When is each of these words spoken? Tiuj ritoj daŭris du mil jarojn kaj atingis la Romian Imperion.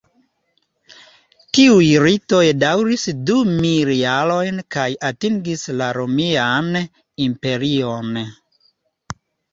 Tiuj 1.57 1.89
ritoj 2.05 2.39
daŭris 2.63 3.03
du 3.29 3.35
mil 3.51 3.91
jarojn 3.97 4.63
kaj 4.77 4.87
atingis 5.11 5.67
la 5.83 5.91
Romian 5.99 6.71
Imperion. 7.29 8.19